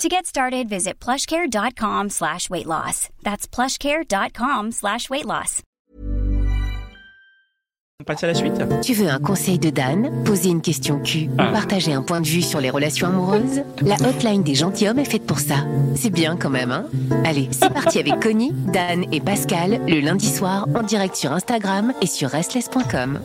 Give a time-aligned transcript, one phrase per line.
[0.00, 3.08] To get started, visit plushcare.com slash weight loss.
[3.22, 5.60] That's plushcare.com slash weight loss.
[8.00, 8.54] On passe à la suite.
[8.82, 12.26] Tu veux un conseil de Dan, poser une question Q ou partager un point de
[12.26, 13.62] vue sur les relations amoureuses?
[13.80, 15.58] La hotline des gentilshommes est faite pour ça.
[15.94, 16.86] C'est bien quand même, hein?
[17.24, 21.92] Allez, c'est parti avec Connie, Dan et Pascal, le lundi soir, en direct sur Instagram
[22.00, 23.20] et sur restless.com.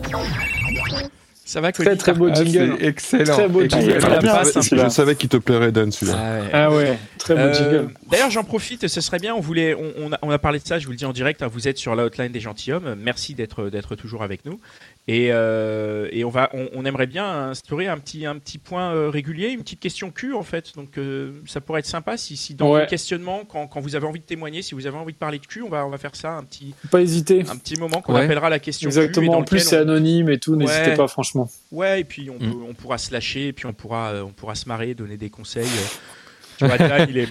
[1.48, 2.76] Ça va, Très très beau Ah, jingle.
[2.78, 3.34] c'est excellent.
[3.34, 3.94] Très beau jingle.
[3.94, 6.18] Je Très bien, savais- c'est je savais qu'il te plairait, Dan, celui-là.
[6.20, 6.50] Ah ouais.
[6.52, 7.88] Ah ouais, très beau Euh, jingle.
[8.12, 9.34] D'ailleurs, j'en profite, ce serait bien.
[9.34, 10.78] On voulait, on, on a, on a parlé de ça.
[10.78, 11.42] Je vous le dis en direct.
[11.42, 12.96] hein, vous êtes sur la hotline des gentilshommes.
[13.02, 14.60] Merci d'être d'être toujours avec nous.
[15.10, 18.94] Et, euh, et on va, on, on aimerait bien instaurer un petit un petit point
[18.94, 20.76] euh, régulier, une petite question Q en fait.
[20.76, 22.82] Donc euh, ça pourrait être sympa si, si dans Ouais.
[22.82, 25.40] le questionnement, quand, quand vous avez envie de témoigner, si vous avez envie de parler
[25.40, 27.46] de Q, on va on va faire ça un petit Faut pas hésiter.
[27.50, 28.26] un petit moment qu'on Ouais.
[28.26, 28.96] appellera la question Q.
[28.98, 29.38] et Exactement.
[29.38, 30.58] En plus, c'est on- anonyme et tout.
[30.58, 30.96] N'hésitez Ouais.
[30.98, 31.50] pas, franchement.
[31.72, 32.40] Ouais, et puis on, Mm.
[32.40, 35.16] peut- on pourra se lâcher, et puis on pourra, euh, on pourra se marrer, donner
[35.16, 35.66] des conseils.
[36.58, 36.76] Tu vois,
[37.10, 37.28] il est,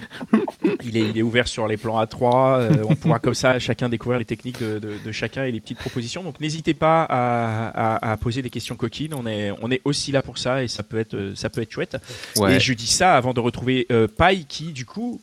[0.83, 2.59] il, est, il est ouvert sur les plans A3.
[2.61, 5.59] euh, on pourra comme ça chacun découvrir les techniques de, de- de chacun et les
[5.59, 6.23] petites propositions.
[6.23, 9.13] Donc n'hésitez pas à, à- à poser des questions coquines.
[9.13, 11.61] On est, on est aussi là pour ça et ça peut être, euh, ça peut
[11.61, 11.97] être chouette.
[12.55, 15.19] Et je dis ça avant de retrouver euh, Paille qui, du coup,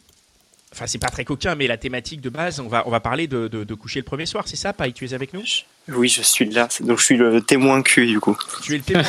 [0.72, 3.26] enfin c'est pas très coquin, mais la thématique de base, on va, on va parler
[3.26, 4.44] de, de- de coucher le premier soir.
[4.47, 5.42] C'est ça, Paille Tu es avec nous?
[5.89, 6.69] Oui, je suis là.
[6.81, 8.37] Donc je suis le témoin cul du coup.
[8.62, 9.03] Tu es le témoin.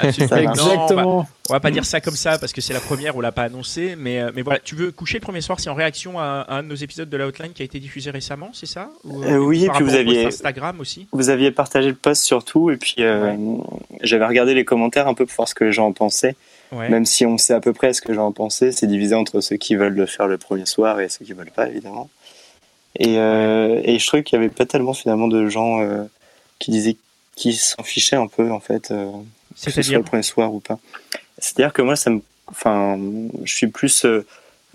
[0.00, 0.28] Absolument.
[0.28, 0.58] Ça marche.
[0.58, 1.28] Non, on va- Exactement.
[1.48, 3.42] On va pas dire ça comme ça parce que c'est la première, on l'a pas
[3.44, 6.44] annoncé, mais, euh, mais voilà, tu veux coucher le premier soir, c'est en réaction à,
[6.48, 8.90] à un de nos épisodes de la Hotline qui a été diffusé récemment, c'est ça?
[9.04, 11.06] Ou, Euh, oui, et puis vous aviez- Instagram aussi?
[11.12, 13.32] Vous aviez partagé le post surtout, et puis euh,
[14.02, 16.34] j'avais regardé les commentaires un peu pour voir ce que les gens en pensaient.
[16.72, 16.88] Ouais.
[16.88, 19.14] Même si on sait à peu près ce que les gens en pensaient, c'est divisé
[19.14, 22.10] entre ceux qui veulent le faire le premier soir et ceux qui veulent pas, évidemment.
[22.98, 26.04] Et, euh, et je trouvais qu'il y avait pas tellement finalement de gens euh,
[26.58, 26.96] qui disaient
[27.34, 30.54] qui s'en fichaient un peu en fait, euh, que ce soit C'est-à-dire le premier soir
[30.54, 30.78] ou pas.
[31.38, 32.98] C'est-à-dire que moi, ça me, enfin,
[33.44, 34.06] je suis plus,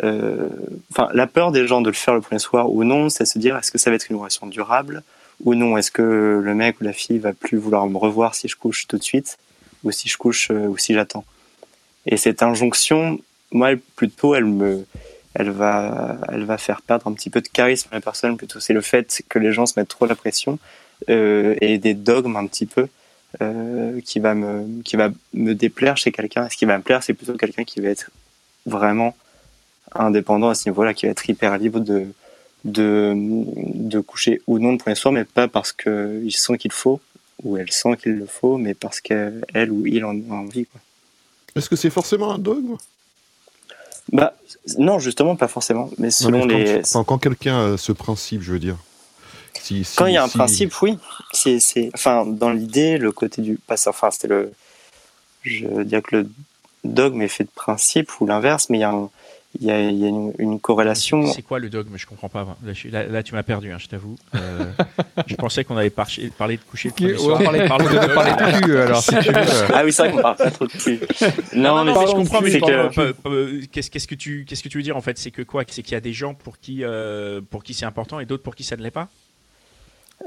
[0.04, 0.50] euh,
[0.92, 3.40] enfin, la peur des gens de le faire le premier soir ou non, c'est se
[3.40, 5.02] dire est-ce que ça va être une relation durable
[5.44, 8.48] ou non, est-ce que le mec ou la fille va plus vouloir me revoir si
[8.48, 9.40] je couche tout de suite
[9.84, 11.26] ou si je couche ou si j'attends?
[12.06, 13.20] Et cette injonction,
[13.52, 14.86] moi, plutôt, elle me,
[15.34, 18.38] elle va, elle va faire perdre un petit peu de charisme à la personne.
[18.38, 20.60] Plutôt, c'est le fait que les gens se mettent trop la pression
[21.10, 22.88] euh, et des dogmes un petit peu
[23.42, 26.50] euh, qui va me, qui va me déplaire chez quelqu'un.
[26.50, 28.12] Ce qui va me plaire, c'est plutôt quelqu'un qui va être
[28.66, 29.16] vraiment
[29.94, 32.08] indépendant à ce niveau-là, qui va être hyper libre de,
[32.66, 37.00] de, de coucher ou non le premier soir, mais pas parce qu'il sent qu'il faut
[37.44, 40.68] ou elle sent qu'il le faut, mais parce qu'elle ou il en a envie.
[41.56, 42.76] Est-ce que c'est forcément un dogme?
[44.12, 44.34] Bah,
[44.78, 46.82] non, justement, pas forcément, mais Non, selon mais quand, les.
[46.92, 48.78] quand- quand quelqu'un a ce principe, je veux dire.
[49.62, 50.98] Si, si- Quand il y a un si- principe, oui.
[51.34, 53.60] C'est, enfin, dans l'idée, le côté du.
[53.70, 54.52] Enfin, c'était le.
[55.44, 56.30] Je veux dire que le
[56.84, 59.10] dogme est fait de principe ou l'inverse, mais il y a, un-
[59.60, 61.28] il y a, il y a une, une corrélation.
[61.32, 61.98] C'est quoi le dogme?
[61.98, 62.44] Je comprends pas.
[62.64, 64.16] Là, je suis- là- là, tu m'as perdu, hein, je t'avoue.
[64.36, 64.64] Euh,
[65.28, 66.08] je pensais qu'on avait par-
[66.38, 67.38] parlé de coucher le premier on soir.
[67.40, 69.34] va parler, Parle de parler de cul, alors, si tu veux.
[69.74, 71.00] Ah oui, c'est vrai qu'on parle pas trop de cul.
[71.54, 74.96] Non, Non, mais je comprends, mais que- qu'est-ce que tu qu'est-ce que tu veux dire
[74.98, 75.18] en fait?
[75.18, 75.64] C'est que quoi?
[75.68, 78.44] C'est qu'il y a des gens pour qui euh, pour qui c'est important et d'autres
[78.44, 79.10] pour qui ça ne l'est pas?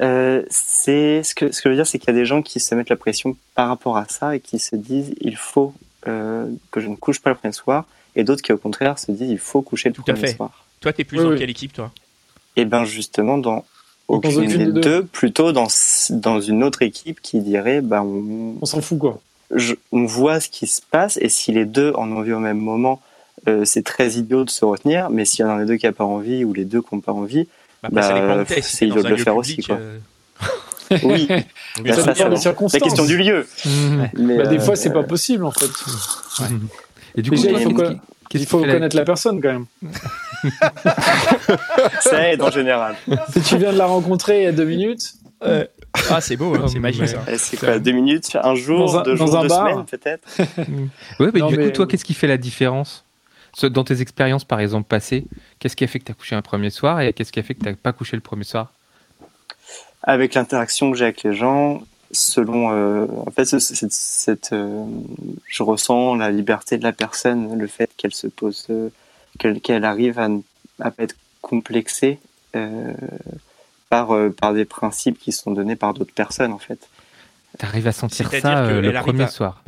[0.01, 2.43] Euh, c'est ce que ce que je veux dire, c'est qu'il y a des gens
[2.43, 5.73] qui se mettent la pression par rapport à ça et qui se disent il faut
[6.09, 7.85] euh, que je ne couche pas le premier soir,
[8.17, 10.37] et d'autres qui au contraire se disent il faut coucher le Tout à premier fait.
[10.37, 10.65] soir.
[10.81, 11.39] Toi, t'es plus Oui, dans oui.
[11.39, 11.91] quelle équipe, toi?
[12.57, 13.65] Et ben justement dans
[14.09, 14.81] aucune, aucune des des deux.
[14.81, 15.67] deux, plutôt dans
[16.11, 19.21] dans une autre équipe qui dirait ben on, On s'en fout, quoi.
[19.55, 22.39] je- on voit ce qui se passe et si les deux en ont envie au
[22.41, 23.01] même moment,
[23.49, 25.11] euh, c'est très idiot de se retenir.
[25.11, 26.81] Mais s'il y en a un des deux qui a pas envie ou les deux
[26.83, 27.47] qui n'ont pas envie,
[27.83, 29.77] Bah, Bah, c'est idiot de le faire public, aussi, quoi.
[29.77, 29.99] euh,
[31.03, 31.45] oui, bien
[31.85, 32.81] bah, ça, dépend des la circonstances.
[32.83, 33.47] question du lieu.
[34.17, 35.71] Mais, Bah, des euh, fois, c'est pas possible, en fait.
[37.17, 39.67] Et du coup, il faut, il connaître la personne, quand même.
[42.01, 42.97] ça aide en général.
[43.33, 45.15] Si tu viens de la rencontrer il y a deux minutes.
[46.11, 47.19] Ah, c'est beau, hein, c'est magique ça.
[47.39, 49.69] C'est quoi, deux minutes, un jour, Dans un- deux dans jours, un deux bar.
[49.71, 50.29] semaines peut-être
[51.21, 53.05] Ouais, mais Non, du mais- coup, toi, qu'est-ce qui fait la différence
[53.55, 55.27] Ce- Dans tes expériences, par exemple, passées,
[55.61, 57.43] qu'est-ce qui a fait que tu as couché un premier soir et qu'est-ce qui a
[57.43, 58.73] fait que tu n'as pas couché le premier soir?
[60.03, 61.83] Avec l'interaction que j'ai avec les gens,
[62.15, 62.73] selon.
[62.73, 63.53] euh, en fait,
[64.53, 64.85] euh,
[65.47, 68.89] je ressens la liberté de la personne, le fait qu'elle se pose, euh,
[69.39, 70.41] qu'elle qu'elle arrive à ne
[70.81, 72.19] à pas être complexée
[72.57, 72.95] euh,
[73.91, 76.89] par, euh, par des principes qui sont donnés par d'autres personnes, en fait.
[77.59, 79.61] Tu arrives à sentir C'est-à-dire ça euh, le premier à- soir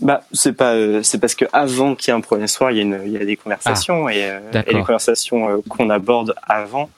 [0.00, 2.76] Bah, c'est pas, euh, c'est parce que avant qu'il y ait un premier soir, il
[2.76, 4.72] y a, une, il y a des conversations et, euh, d'accord.
[4.72, 6.88] et les conversations euh, qu'on aborde avant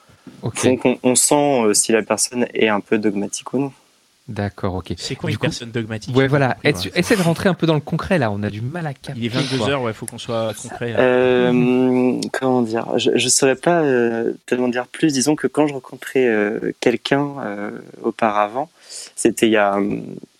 [0.43, 3.73] Ok, font qu'on on sent euh, si la personne est un peu dogmatique ou non.
[4.29, 4.93] D'accord, ok.
[4.97, 6.55] C'est quoi Du une coup- personne dogmatique Ouais, voilà.
[6.63, 8.31] Ouais, Essaie de rentrer un peu dans le concret là.
[8.31, 9.19] On a du mal à capter.
[9.19, 10.93] Il est 22h, ouais, faut qu'on soit concret.
[10.93, 10.99] là.
[10.99, 12.97] Euh, comment dire?
[12.97, 15.11] Je ne saurais pas euh, tellement dire plus.
[15.11, 17.71] Disons que quand je rencontrais euh, quelqu'un euh,
[18.03, 18.69] auparavant,
[19.15, 19.77] c'était il y a,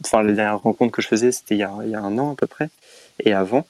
[0.05, 2.17] enfin la dernière rencontre que je faisais, c'était il, y a- il y a un
[2.17, 2.69] an à peu près.
[3.25, 3.65] Et avant,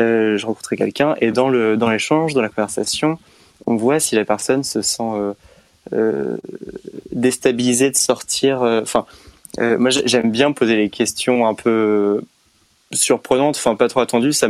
[0.00, 3.18] euh, je rencontrais quelqu'un et dans le dans l'échange, dans la conversation,
[3.66, 5.32] on voit si la personne se sent euh,
[5.94, 6.36] euh,
[7.12, 8.62] déstabilisée de sortir.
[8.62, 9.06] euh, Enfin,
[9.58, 12.22] euh, moi j'ai- j'aime bien poser les questions un peu
[12.92, 14.48] surprenante, enfin pas trop attendue, ça,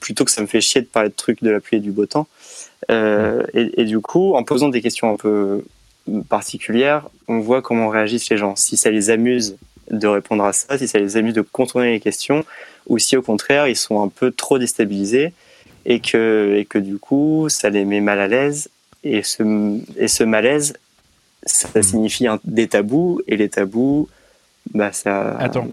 [0.00, 1.90] plutôt que ça me fait chier de parler de trucs de la pluie et du
[1.90, 2.26] beau temps.
[2.90, 5.64] Euh, et, du coup, en posant des questions un peu
[6.28, 8.56] particulières, on voit comment réagissent les gens.
[8.56, 9.56] Si ça les amuse
[9.90, 12.44] de répondre à ça, si ça les amuse de contourner les questions,
[12.86, 15.32] ou si au contraire ils sont un peu trop déstabilisés
[15.84, 18.68] et que, et que du coup ça les met mal à l'aise.
[19.04, 19.42] Et ce,
[19.96, 20.74] et ce malaise,
[21.44, 24.08] ça signifie des tabous, et les tabous,
[24.74, 25.36] bah ça.
[25.38, 25.68] Attends.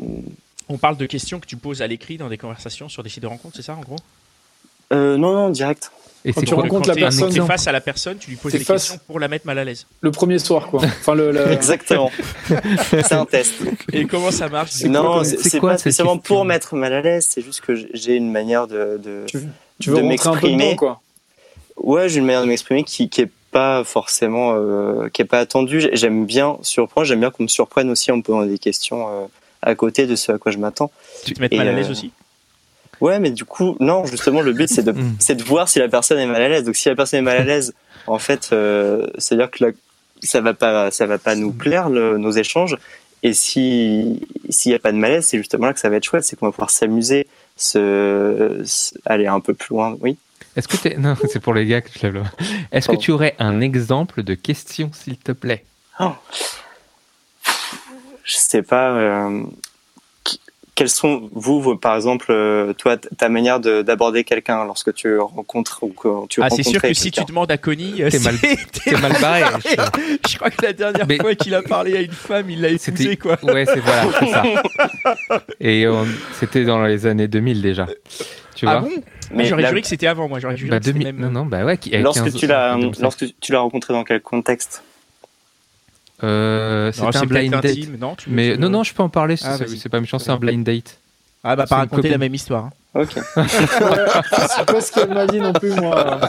[0.70, 3.22] On parle de questions que tu poses à l'écrit dans des conversations sur des sites
[3.24, 3.98] de rencontres, c'est ça en gros?
[4.92, 5.92] Euh, non, non, direct.
[6.26, 8.84] Et Quand tu rencontres la personne- face à la personne, tu lui poses des face-
[8.90, 9.86] questions pour la mettre mal à l'aise.
[10.00, 10.82] Le premier soir, quoi.
[10.86, 12.10] Enfin, le, le- Exactement.
[12.90, 13.56] c'est un test.
[13.92, 14.82] Et comment ça marche?
[14.86, 18.68] Non, c'est pas spécialement pour mettre mal à l'aise, c'est juste que j'ai une manière
[18.68, 19.40] de, de, Tu,
[19.82, 20.76] tu veux de rentrer un peu m'exprimer.
[20.78, 21.02] quoi?
[21.78, 25.40] ouais, j'ai une manière de m'exprimer qui qui est pas forcément euh, qui est pas
[25.40, 25.80] attendue.
[25.80, 29.08] J'ai- J'aime bien surprendre, j'aime bien qu'on me surprenne aussi en me posant des questions
[29.08, 29.26] euh,
[29.62, 30.92] à côté de ce à quoi je m'attends.
[31.26, 32.12] Tu te mets Et, mal à l'aise euh, aussi?
[33.00, 35.16] Ouais, mais du coup, non, justement, le but c'est de Mm.
[35.20, 36.64] c'est de voir si la personne est mal à l'aise.
[36.66, 37.74] Donc si la personne est mal à l'aise,
[38.08, 39.72] en fait, euh, c'est à dire que la-
[40.22, 42.78] ça va pas ça va pas nous plaire le- nos échanges.
[43.24, 46.04] Et si s'il y a pas de malaise, c'est justement là que ça va être
[46.04, 47.28] chouette, c'est qu'on va pouvoir s'amuser,
[47.58, 49.98] se, se- aller un peu plus loin.
[50.02, 50.18] Oui.
[50.56, 50.98] Est-ce que.
[50.98, 52.22] Non, c'est pour les gars que je lève le...
[52.72, 55.64] Est-ce que tu aurais un exemple de question, s'il te plaît?
[58.24, 59.44] Je sais pas euh,
[60.76, 65.20] quelles sont vous, vos- par exemple euh, toi ta manière de- d'aborder quelqu'un lorsque tu
[65.20, 68.20] rencontres ou quand tu Ah, c'est sûr que si tu demandes à Connie, euh, T'es
[68.20, 69.44] mal- c'est- T'es mal barré.
[70.30, 72.70] je crois que la dernière Mais- fois qu'il a parlé à une femme, il l'a
[72.70, 73.38] épousée, C'était quoi.
[73.44, 75.44] Ouais, c'est voilà, ça.
[75.60, 76.08] Et on-
[76.40, 77.86] c'était dans les années 2000 déjà.
[78.56, 78.90] Tu Ah vois?
[78.90, 79.04] bon?
[79.34, 80.40] Mais J'aurais la- juré que c'était avant, moi.
[80.40, 81.26] J'aurais juré bah, que c'était 2000 même...
[81.32, 81.80] Non, non, bah ouais.
[82.02, 83.02] lorsque 15 tu l'as 2007.
[83.02, 84.84] lorsque tu l'as rencontré dans quel contexte?
[86.24, 87.66] Euh, Non, c'était un c'est blind date.
[87.66, 89.36] intime, non tu- Mais tu- non, non, je peux en parler.
[89.44, 90.98] Ah, c'est c'est pas méchant, c'est un blind date.
[91.44, 92.12] Ah bah c'est pas raconter copine.
[92.12, 92.66] la même histoire.
[92.66, 92.72] hein.
[92.96, 93.10] Ok.
[93.36, 96.20] C'est pas ce qu'elle m'a dit non plus, moi.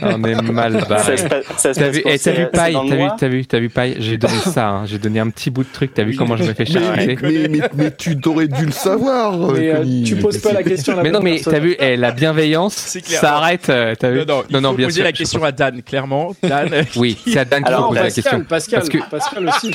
[0.00, 1.16] On est mal barré.
[1.62, 3.96] T'as vu, eh, t'as vu paille, t'as vu, t'as vu, t'as vu paille.
[3.98, 5.92] J'ai donné ça, hein, j'ai donné un petit bout de truc.
[5.92, 8.72] T'as vu comment je me fais Mais, chercher mais, mais, mais tu t'aurais dû le
[8.72, 9.36] savoir.
[9.52, 11.96] Mais euh, tu poses pas la question à la Mais non, mais t'as vu, eh,
[11.98, 13.20] la bienveillance, C'est clair.
[13.20, 13.68] ça arrête.
[13.68, 14.20] euh, T'as vu?
[14.26, 15.04] Non, non, il faut bien poser sûr.
[15.04, 16.34] la question à Dan, clairement.
[16.42, 18.44] Dan, Oui, c'est à Dan qu'il faut poser la Pascal, question.
[18.48, 19.70] Pascal, Parce que- Pascal aussi.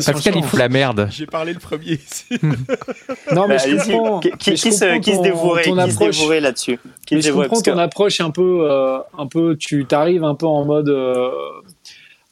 [0.00, 1.08] Pascal, il fout la merde.
[1.12, 2.00] j'ai parlé le premier.
[3.32, 4.20] Non, mais Bah, je comprends.
[4.38, 6.16] Qui, qui, se, qui se dévouerait, se approche.
[6.18, 6.78] dévouerait là-dessus?
[7.10, 10.46] Mais je comprends que- ton approche un peu, euh, un peu, tu t'arrives un peu
[10.46, 11.28] en mode euh,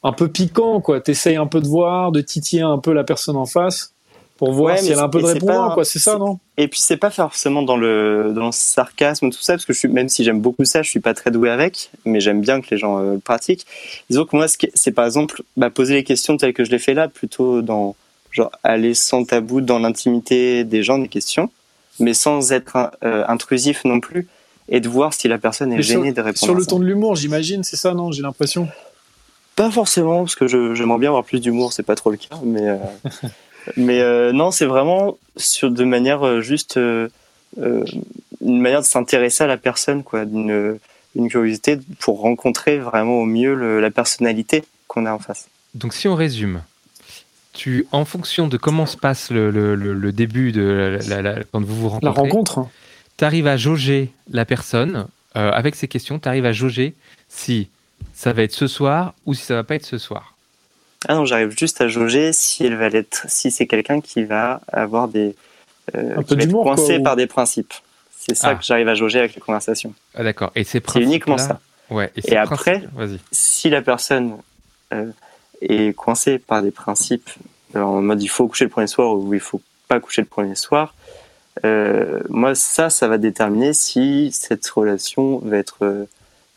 [0.03, 0.99] un peu piquant, quoi.
[1.01, 3.93] T'essayes un peu de voir, de titiller un peu la personne en face
[4.37, 5.85] pour voir Ouais, si elle a un peu de répondant, pas- quoi.
[5.85, 6.39] C'est ça, non?
[6.57, 9.79] Et puis c'est pas forcément dans le dans le sarcasme tout ça parce que je
[9.79, 12.59] suis même si j'aime beaucoup ça, je suis pas très doué avec, mais j'aime bien
[12.61, 13.65] que les gens euh, le pratiquent.
[14.09, 16.93] Disons que moi c'est par exemple bah, poser les questions telles que je l'ai fait
[16.95, 17.95] là, plutôt dans
[18.31, 21.51] genre aller sans tabou dans l'intimité des gens des questions,
[21.99, 24.27] mais sans être euh, intrusif non plus
[24.69, 26.37] et de voir si la personne est Mais sur- gênée de répondre.
[26.39, 26.69] Sur à le ça.
[26.69, 28.67] ton de l'humour, j'imagine, c'est ça, non J'ai l'impression?
[29.55, 32.39] Pas forcément, parce que je- j'aimerais bien avoir plus d'humour, c'est pas trop le cas,
[32.43, 32.77] mais euh,
[33.77, 36.79] mais euh, non, c'est vraiment sur de manière juste
[37.57, 40.79] une manière de s'intéresser à la personne, quoi, d'une
[41.15, 45.47] une curiosité pour rencontrer vraiment au mieux le- la personnalité qu'on a en face.
[45.75, 46.63] Donc si on résume,
[47.53, 51.21] tu, en fonction de comment se passe le, le- le- le début de la, la-
[51.35, 52.67] la- quand vous vous rencontrez, La rencontre.
[53.17, 55.07] tu arrives à jauger la personne
[55.37, 56.93] euh, avec ces questions, tu arrives à jauger
[57.29, 57.69] si
[58.13, 60.35] ça va être ce soir ou si ça va pas être ce soir.
[61.07, 64.61] Ah non, j'arrive juste à jauger si elle va l'être, si c'est quelqu'un qui va
[64.71, 65.35] avoir des,
[65.95, 67.73] euh, Un qui peu va être d'humour, quoi, coincé ou- par des principes.
[68.17, 68.55] C'est ça Ah.
[68.55, 69.93] que j'arrive à jauger avec les conversations.
[70.15, 70.51] Ah, d'accord.
[70.55, 71.59] Et ces C'est uniquement ça.
[71.89, 72.09] Ouais.
[72.25, 72.83] Et, après-.
[73.31, 74.37] Si la personne
[74.93, 75.11] euh,
[75.71, 77.29] est coincée par des principes
[77.75, 80.55] en mode il faut coucher le premier soir ou il faut pas coucher le premier
[80.55, 80.93] soir,
[81.65, 86.05] euh, moi ça, ça va déterminer si cette relation va être euh,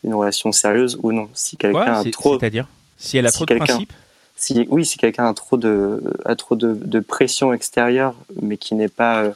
[0.03, 1.29] une relation sérieuse ou non.
[1.33, 3.93] Si quelqu'un a trop C'est-à-dire Si elle a si trop de principes
[4.39, 8.75] si oui si quelqu'un a trop de a trop de, de pression extérieure mais qui
[8.75, 9.31] n'est pas euh,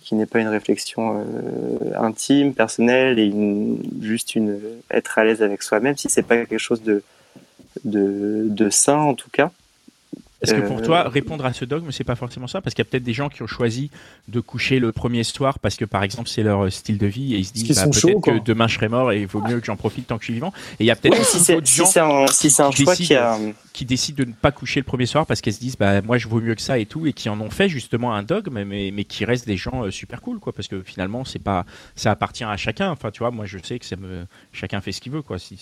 [0.00, 5.42] qui n'est pas une réflexion euh, intime personnelle et une, juste une être à l'aise
[5.42, 7.02] avec soi-même si c'est pas quelque chose de
[7.84, 9.50] de, de sain en tout cas
[10.44, 12.60] Est-ce que pour Euh, toi, répondre à ce dogme, c'est pas forcément ça?
[12.60, 13.90] Parce qu'il y a peut-être des gens qui ont choisi
[14.28, 17.34] de coucher le premier soir parce que, par exemple, c'est leur euh, style de vie
[17.34, 19.58] et ils se disent bah, peut-être que demain je serai mort et il vaut mieux
[19.60, 20.52] que j'en profite tant que je suis vivant.
[20.78, 22.70] Et il y a peut-être Oui, si c'est d'autres si gens un si c'est un
[22.70, 23.38] qui choix qui décident- a
[23.74, 26.16] qui décident de ne pas coucher le premier soir parce qu'elles se disent bah moi
[26.16, 28.62] je vaux mieux que ça et tout et qui en ont fait justement un dogme
[28.62, 31.66] mais, mais qui restent des gens euh, super cool quoi parce que finalement c'est pas
[31.96, 34.92] ça appartient à chacun enfin tu vois moi je sais que ça me chacun fait
[34.92, 35.58] ce qu'il veut quoi si,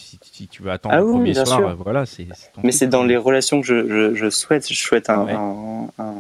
[0.51, 1.69] tu veux attendre Ah le premier soir sûr.
[1.69, 2.27] euh, voilà c'est
[2.63, 4.71] Mais c'est dans les relations que je, je, je souhaite.
[4.73, 5.33] Je souhaite un, Ouais.
[5.33, 6.15] un, un,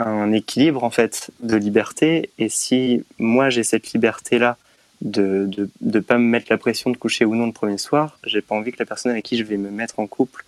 [0.00, 2.30] un équilibre en fait de liberté.
[2.38, 4.56] Et si moi j'ai cette liberté là
[5.02, 8.18] de de de pas me mettre la pression de coucher ou non le premier soir,
[8.24, 10.44] j'ai pas envie que la personne avec qui je vais me mettre en couple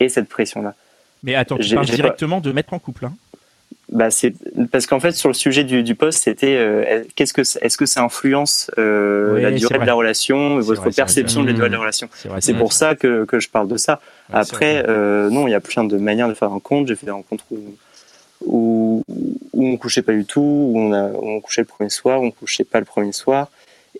[0.00, 0.74] ait cette pression là.
[1.22, 3.14] mais attends tu parles pas- directement de mettre en couple hein.
[3.92, 4.34] Bah c'est
[4.72, 7.86] parce qu'en fait sur le sujet du, du poste c'était euh, qu'est-ce que est-ce que
[7.86, 11.68] ça influence euh, Oui, la durée de la relation, votre vrai, perception de la durée
[11.68, 12.08] de la relation?
[12.12, 14.00] c'est vrai, pour ça que, que je parle de ça.
[14.28, 16.88] Ouais, Après, euh, non, il y a plein de manières de faire un compte.
[16.88, 17.76] J'ai fait des rencontres où,
[18.44, 19.04] où,
[19.52, 22.20] où on couchait pas du tout, où on, a, où on couchait le premier soir,
[22.20, 23.50] où on couchait pas le premier soir.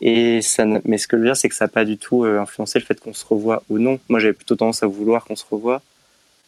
[0.01, 2.25] Et ça, mais ce que je veux dire, c'est que ça n'a pas du tout
[2.25, 3.99] euh, influencé le fait qu'on se revoit ou non.
[4.09, 5.81] Moi, j'avais plutôt tendance à vouloir qu'on se revoie.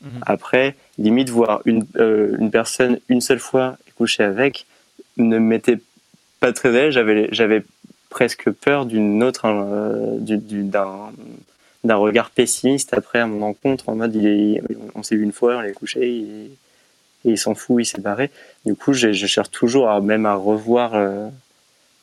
[0.02, 0.10] Mhm.
[0.26, 4.66] Après, limite, voir une, euh, une personne une seule fois et coucher avec
[5.16, 5.78] ne me mettait
[6.40, 6.90] pas très à.
[6.90, 7.64] J'avais, j'avais
[8.10, 11.10] presque peur d'une autre, euh, du- du- d'un,
[11.84, 14.62] d'un regard pessimiste après à mon rencontre en mode il est,
[14.94, 16.50] on s'est vu une fois, on est couché et,
[17.24, 18.30] et il s'en fout, il s'est barré.
[18.64, 21.28] Du coup, je, je cherche toujours à même à revoir, euh,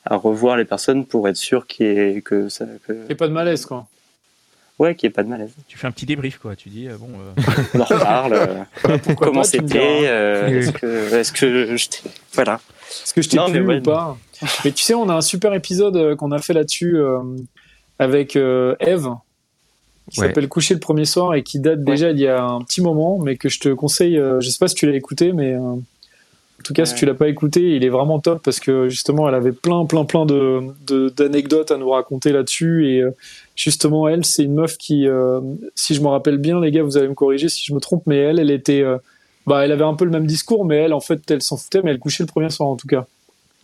[0.04, 3.12] à revoir les personnes pour être sûr qu'il y ait, que ça, que, Il n'y
[3.12, 3.86] a pas de malaise, quoi.
[4.78, 5.50] Ouais, qu'il n'y ait pas de malaise.
[5.68, 8.32] tu fais un petit débrief quoi tu dis euh, bon euh, On en reparle.
[8.34, 9.78] euh, comment c'était
[10.08, 12.60] euh, Est-ce que, est-ce que je t'ai- voilà.
[13.02, 14.16] Est-ce que je t'ai plu ouais, ou pas
[14.64, 17.18] Mais tu sais, on a un super épisode qu'on a fait là-dessus euh,
[17.98, 19.08] avec euh, Eve,
[20.10, 20.28] qui Ouais.
[20.28, 23.18] s'appelle Coucher le premier soir et qui date déjà il y a un petit moment,
[23.18, 24.18] mais que je te conseille.
[24.18, 25.74] euh, je sais pas si tu l'as écouté, mais euh,
[26.58, 29.28] en tout cas, si tu l'as pas écouté, il est vraiment top parce que justement,
[29.28, 33.10] elle avait plein, plein, plein de de- d'anecdotes à nous raconter là-dessus et euh,
[33.54, 35.40] justement, elle, c'est une meuf qui, euh,
[35.74, 38.02] si je me rappelle bien, les gars, vous allez me corriger si je me trompe,
[38.06, 38.98] mais elle, elle était euh,
[39.46, 41.82] bah, elle avait un peu le même discours, mais elle, en fait, elle s'en foutait,
[41.84, 43.06] mais elle couchait le premier soir en tout cas.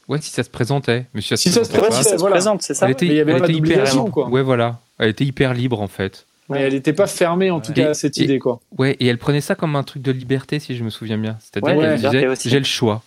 [0.09, 1.07] Ouais, si ça se présentait.
[1.15, 1.87] Mais si ça Si ça se présentait
[2.23, 2.87] Ouais, pas, si c'est ça.
[2.87, 4.29] elle était, Mais il y avait elle pas était hyper quoi.
[4.29, 4.81] Ouais, voilà.
[4.99, 6.27] Elle était hyper libre en fait.
[6.53, 7.75] Mais elle n'était pas fermée en tout Ouais.
[7.77, 8.61] cas à Et- cette et- idée quoi.
[8.79, 11.37] Ouais, et elle prenait ça comme un truc de liberté, si je me souviens bien.
[11.41, 13.03] C'est-à-dire Ouais, qu'elle disait j'ai le choix.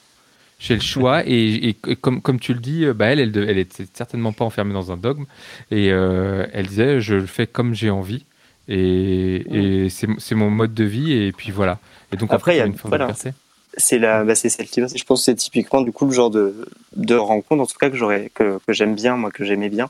[0.59, 3.37] J'ai le choix, et, et- et comme, comme tu le dis, euh, bah elle, elle,
[3.49, 5.25] elle était certainement pas enfermée dans un dogme,
[5.71, 8.23] et euh, elle disait je le fais comme j'ai envie,
[8.67, 11.77] et, et c'est c'est mon mode de vie, et puis voilà.
[12.13, 13.05] Et donc Après, il y a- une forme voilà.
[13.07, 13.31] de liberté.
[13.77, 16.29] c'est la bah, c'est cette liberté je pense que c'est typiquement du coup le genre
[16.31, 19.67] de de rencontre en tout cas que j'aurais que, que j'aime bien moi que j'aimais
[19.69, 19.89] bien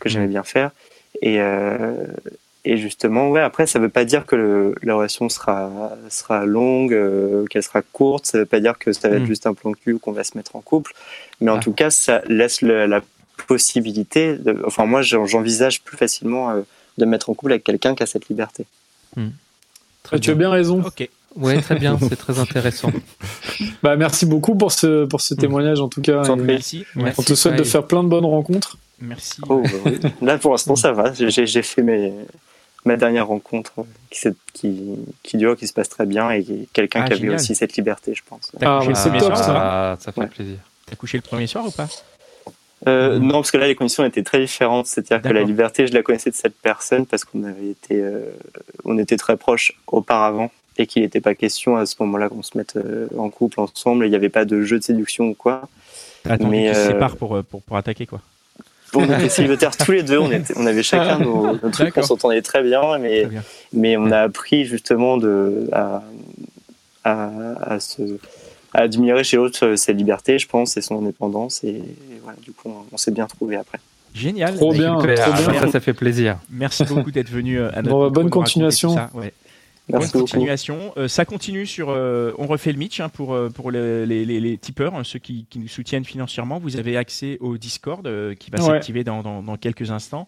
[0.00, 0.70] que j'aimais bien faire
[1.22, 2.06] et euh,
[2.68, 5.70] et justement ouais après ça veut pas dire que le, la relation sera
[6.08, 9.26] sera longue euh, qu'elle sera courte ça veut pas dire que ça va être Mm.
[9.26, 10.92] juste un plan cul ou qu'on va se mettre en couple
[11.40, 11.60] mais en Ah.
[11.60, 13.00] tout cas ça laisse le- la
[13.46, 16.62] possibilité de, enfin moi j'en- j'envisage plus facilement euh,
[16.98, 18.64] de me mettre en couple avec quelqu'un qui a cette liberté
[20.02, 20.82] Très tu as bien raison.
[20.84, 22.90] ok Ouais, très bien, c'est très intéressant.
[23.82, 26.22] Bah merci beaucoup pour ce pour ce témoignage en tout cas.
[26.24, 28.78] Et merci Merci, on te souhaite de faire plein de bonnes rencontres.
[29.00, 29.98] merci Oh, bah oui.
[30.22, 31.12] Là, pour l'instant, ça va.
[31.12, 32.12] J'ai fait mes,
[32.86, 34.82] ma dernière rencontre euh, qui, s'est- qui,
[35.22, 37.34] qui dure, qui se passe très bien et quelqu'un Ah, qui avait génial.
[37.36, 38.52] aussi cette liberté, je pense.
[38.58, 39.50] T'as Ah, couché bah, le c'est premier top, soir, ça.
[39.50, 40.26] ou pas Ah, ça fait Ouais.
[40.28, 40.56] plaisir.
[40.86, 41.88] T'as couché le premier soir ou pas?
[42.86, 44.86] Euh, Non, parce que là, les conditions étaient très différentes.
[44.86, 48.30] C'est-à-dire que la liberté, je la connaissais de cette personne parce qu'on avait été, euh,
[48.84, 52.56] on était très proches auparavant et qu'il n'était pas question à ce moment-là qu'on se
[52.56, 54.04] mette euh, en couple ensemble.
[54.06, 55.68] Il n'y avait pas de jeu de séduction ou quoi.
[56.40, 58.20] Mais, qu'ils se séparent pour, pour, pour attaquer quoi
[58.94, 60.18] On était célibataires tous les deux.
[60.18, 61.96] On, était, on avait chacun nos, nos trucs.
[61.96, 63.42] On s'entendait très bien, mais Très bien.
[63.72, 66.02] mais on a appris justement de, à,
[67.04, 67.30] à,
[67.74, 68.02] à, se,
[68.72, 71.62] à admirer chez l'autre sa liberté, je pense, et son indépendance.
[71.64, 71.84] Et, et
[72.22, 73.78] voilà, du coup, on, on s'est bien trouvé après.
[74.14, 74.54] Génial.
[74.56, 75.60] Trop Bah, bien, écoute, trop Ah, bien.
[75.62, 76.38] ça, ça fait plaisir.
[76.50, 78.96] Merci beaucoup d'être venu euh, à notre Bon, bah, bonne continuation.
[79.88, 80.92] Merci Bonne continuation.
[80.96, 81.90] Euh, ça continue sur.
[81.90, 85.02] euh, on refait le Mitch hein, pour, euh, pour les, les, les, les tipeurs, hein,
[85.04, 86.58] ceux qui, qui nous soutiennent financièrement.
[86.58, 88.64] Vous avez accès au Discord euh, qui va Ouais.
[88.66, 90.26] s'activer dans, dans, dans quelques instants.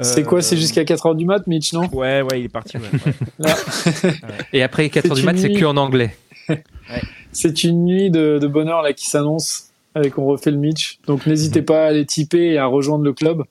[0.00, 1.86] C'est quoi C'est Euh, jusqu'à 4h du mat, Mitch, non?
[1.92, 2.76] Ouais, ouais, il est parti.
[2.78, 3.12] ouais, ouais.
[3.38, 3.54] Là,
[4.52, 6.14] Et après 4 C'est heures du mat, c'est que en anglais.
[7.32, 10.98] C'est une nuit de, de bonheur là qui s'annonce avec On refait le Mitch.
[11.06, 13.42] Donc n'hésitez pas à aller tiper et à rejoindre le club.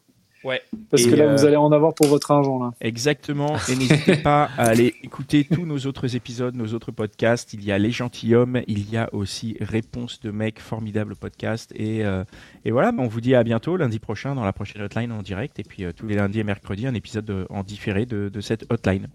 [0.46, 0.62] Ouais.
[0.92, 2.72] Parce Et, que là, euh, vous allez en avoir pour votre argent là.
[2.80, 3.56] Exactement.
[3.68, 7.54] Et n'hésitez pas à aller écouter tous nos autres épisodes, nos autres podcasts.
[7.54, 11.74] Il y a Les Gentilhommes, il y a aussi Réponse de mec, formidable podcast.
[11.75, 12.24] Et, euh,
[12.64, 15.58] et voilà, on vous dit à bientôt lundi prochain dans la prochaine hotline en direct.
[15.60, 18.42] Et puis euh, tous les lundis et mercredis, un épisode de- en différé de, de
[18.42, 19.08] cette hotline.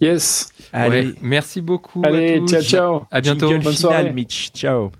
[0.00, 0.50] Yes.
[0.72, 1.14] Allez, Ouais.
[1.22, 2.02] Merci beaucoup.
[2.04, 2.46] Allez, à tous.
[2.46, 3.02] ciao, ciao.
[3.10, 3.48] À bientôt.
[3.48, 4.12] jingle Bonne final, soirée.
[4.12, 4.52] Mitch.
[4.52, 4.92] Ciao.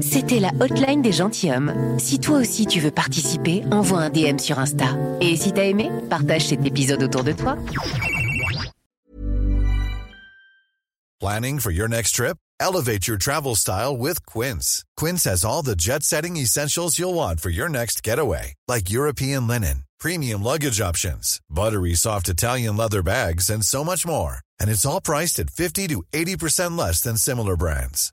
[0.00, 1.98] C'était la hotline des gentilshommes.
[1.98, 4.96] Si toi aussi tu veux participer, envoie un DM sur Insta.
[5.20, 7.56] Et si t'as aimé, partage cet épisode autour de toi.
[11.20, 12.38] Planning for your next trip?
[12.60, 14.84] Elevate your travel style with Quince.
[14.96, 19.46] Quince has all the jet setting essentials you'll want for your next getaway, like European
[19.46, 24.38] linen, premium luggage options, buttery soft Italian leather bags, and so much more.
[24.58, 28.12] And it's all priced at 50 to 80% less than similar brands.